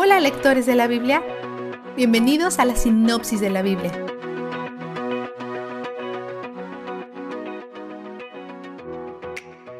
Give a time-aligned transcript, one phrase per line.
[0.00, 1.24] Hola lectores de la Biblia,
[1.96, 3.90] bienvenidos a la sinopsis de la Biblia.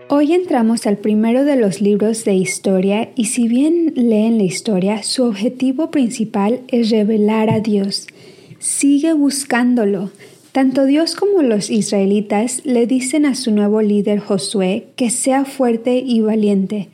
[0.08, 5.04] Hoy entramos al primero de los libros de historia y si bien leen la historia,
[5.04, 8.08] su objetivo principal es revelar a Dios.
[8.58, 10.10] Sigue buscándolo.
[10.50, 16.02] Tanto Dios como los israelitas le dicen a su nuevo líder Josué que sea fuerte
[16.04, 16.88] y valiente.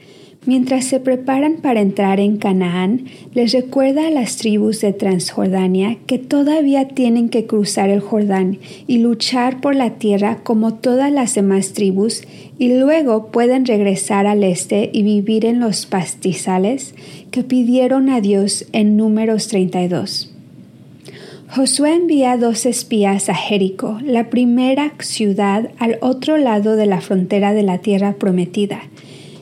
[0.47, 6.19] Mientras se preparan para entrar en Canaán, les recuerda a las tribus de Transjordania que
[6.19, 11.73] todavía tienen que cruzar el Jordán y luchar por la tierra como todas las demás
[11.73, 12.25] tribus
[12.59, 16.95] y luego pueden regresar al este y vivir en los pastizales
[17.31, 20.31] que pidieron a Dios en números 32.
[21.49, 27.55] Josué envía dos espías a Jericó, la primera ciudad al otro lado de la frontera
[27.55, 28.83] de la tierra prometida,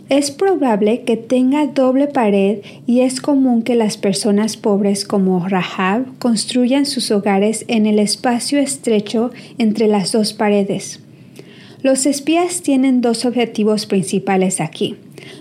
[0.08, 6.06] es probable que tenga doble pared y es común que las personas pobres como Rahab
[6.18, 11.00] construyan sus hogares en el espacio estrecho entre las dos paredes.
[11.82, 14.96] Los espías tienen dos objetivos principales aquí,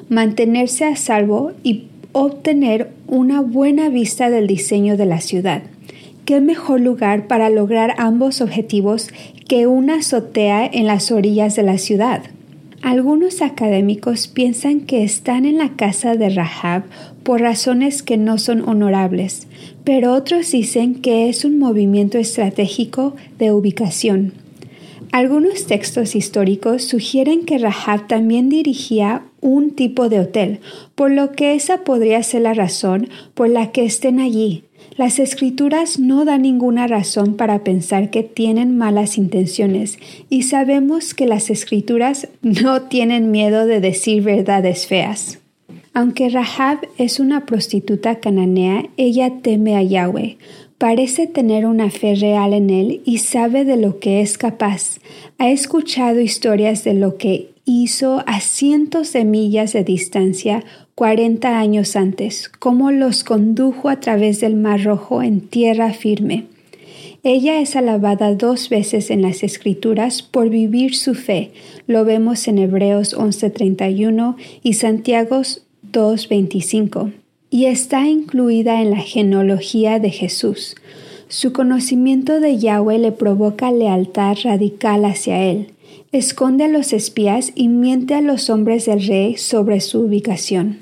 [0.09, 5.63] mantenerse a salvo y obtener una buena vista del diseño de la ciudad.
[6.25, 9.09] ¿Qué mejor lugar para lograr ambos objetivos
[9.47, 12.23] que una azotea en las orillas de la ciudad?
[12.81, 16.83] Algunos académicos piensan que están en la casa de Rahab
[17.21, 19.47] por razones que no son honorables,
[19.83, 24.33] pero otros dicen que es un movimiento estratégico de ubicación.
[25.11, 30.59] Algunos textos históricos sugieren que Rahab también dirigía un tipo de hotel,
[30.95, 34.63] por lo que esa podría ser la razón por la que estén allí,
[34.97, 39.97] las escrituras no dan ninguna razón para pensar que tienen malas intenciones
[40.29, 45.39] y sabemos que las escrituras no tienen miedo de decir verdades feas.
[45.93, 50.37] Aunque Rahab es una prostituta cananea, ella teme a Yahweh,
[50.81, 54.97] parece tener una fe real en él y sabe de lo que es capaz.
[55.37, 60.63] Ha escuchado historias de lo que hizo a cientos de millas de distancia
[60.95, 66.45] cuarenta años antes, cómo los condujo a través del Mar Rojo en tierra firme.
[67.21, 71.51] Ella es alabada dos veces en las Escrituras por vivir su fe.
[71.85, 75.43] Lo vemos en Hebreos 11:31 y Santiago
[75.83, 77.11] 2:25.
[77.51, 80.75] Y está incluida en la genealogía de Jesús.
[81.27, 85.67] Su conocimiento de Yahweh le provoca lealtad radical hacia él
[86.11, 90.79] esconde a los espías y miente a los hombres del rey sobre su ubicación.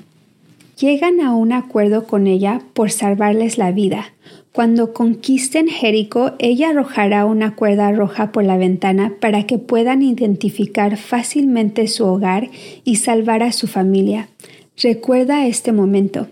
[0.78, 4.12] Llegan a un acuerdo con ella por salvarles la vida.
[4.52, 10.96] Cuando conquisten Jericó, ella arrojará una cuerda roja por la ventana para que puedan identificar
[10.96, 12.50] fácilmente su hogar
[12.82, 14.28] y salvar a su familia.
[14.76, 16.28] Recuerda este momento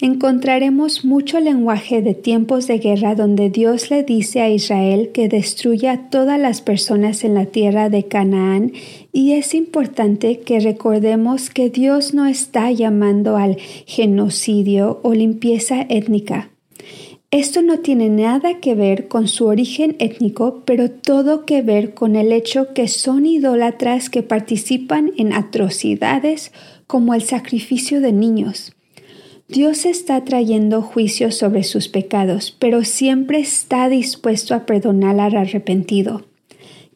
[0.00, 5.92] encontraremos mucho lenguaje de tiempos de guerra donde Dios le dice a Israel que destruya
[5.92, 8.72] a todas las personas en la tierra de Canaán
[9.12, 16.50] y es importante que recordemos que Dios no está llamando al genocidio o limpieza étnica.
[17.30, 22.16] Esto no tiene nada que ver con su origen étnico, pero todo que ver con
[22.16, 26.52] el hecho que son idólatras que participan en atrocidades
[26.86, 28.72] como el sacrificio de niños.
[29.48, 36.26] Dios está trayendo juicio sobre sus pecados, pero siempre está dispuesto a perdonar al arrepentido.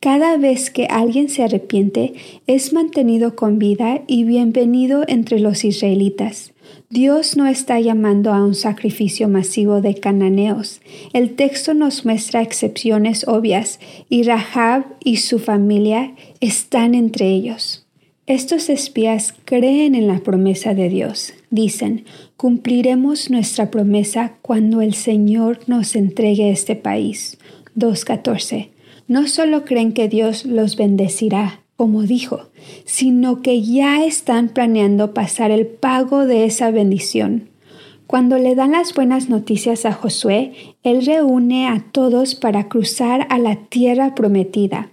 [0.00, 2.12] Cada vez que alguien se arrepiente,
[2.46, 6.52] es mantenido con vida y bienvenido entre los israelitas.
[6.90, 10.82] Dios no está llamando a un sacrificio masivo de cananeos.
[11.14, 13.80] El texto nos muestra excepciones obvias
[14.10, 17.86] y Rahab y su familia están entre ellos.
[18.28, 21.34] Estos espías creen en la promesa de Dios.
[21.50, 22.04] Dicen,
[22.36, 27.36] cumpliremos nuestra promesa cuando el Señor nos entregue este país.
[27.76, 28.68] 2.14.
[29.08, 32.50] No solo creen que Dios los bendecirá, como dijo,
[32.84, 37.48] sino que ya están planeando pasar el pago de esa bendición.
[38.06, 40.52] Cuando le dan las buenas noticias a Josué,
[40.84, 44.90] él reúne a todos para cruzar a la tierra prometida.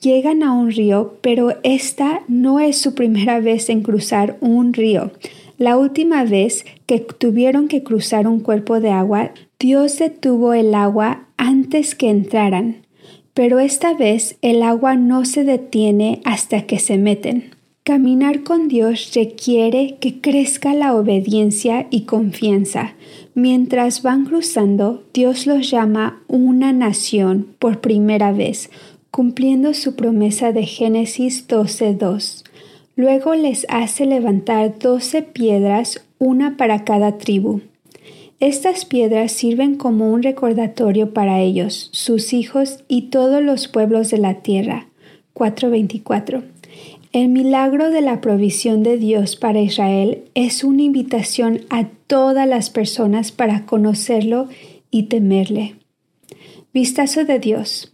[0.00, 5.10] Llegan a un río, pero esta no es su primera vez en cruzar un río.
[5.56, 11.26] La última vez que tuvieron que cruzar un cuerpo de agua, Dios detuvo el agua
[11.36, 12.86] antes que entraran.
[13.34, 17.56] Pero esta vez el agua no se detiene hasta que se meten.
[17.82, 22.94] Caminar con Dios requiere que crezca la obediencia y confianza.
[23.34, 28.70] Mientras van cruzando, Dios los llama una nación por primera vez,
[29.10, 32.44] cumpliendo su promesa de Génesis 12.2.
[32.96, 37.60] Luego les hace levantar doce piedras, una para cada tribu.
[38.40, 44.18] Estas piedras sirven como un recordatorio para ellos, sus hijos y todos los pueblos de
[44.18, 44.86] la tierra.
[45.32, 46.42] 424.
[47.12, 52.70] El milagro de la provisión de Dios para Israel es una invitación a todas las
[52.70, 54.48] personas para conocerlo
[54.90, 55.76] y temerle.
[56.72, 57.92] Vistazo de Dios.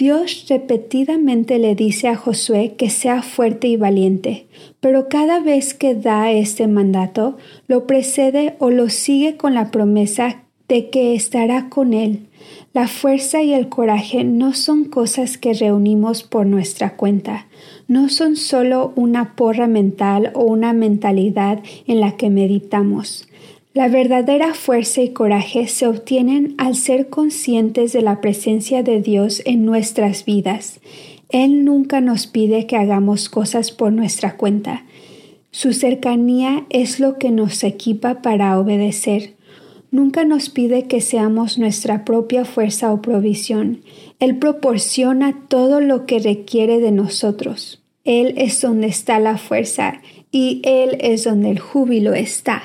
[0.00, 4.46] Dios repetidamente le dice a Josué que sea fuerte y valiente,
[4.80, 7.36] pero cada vez que da este mandato,
[7.68, 12.28] lo precede o lo sigue con la promesa de que estará con él.
[12.72, 17.46] La fuerza y el coraje no son cosas que reunimos por nuestra cuenta,
[17.86, 23.28] no son solo una porra mental o una mentalidad en la que meditamos.
[23.80, 29.40] La verdadera fuerza y coraje se obtienen al ser conscientes de la presencia de Dios
[29.46, 30.80] en nuestras vidas.
[31.30, 34.84] Él nunca nos pide que hagamos cosas por nuestra cuenta.
[35.50, 39.36] Su cercanía es lo que nos equipa para obedecer.
[39.90, 43.80] Nunca nos pide que seamos nuestra propia fuerza o provisión.
[44.18, 47.82] Él proporciona todo lo que requiere de nosotros.
[48.04, 52.64] Él es donde está la fuerza y Él es donde el júbilo está.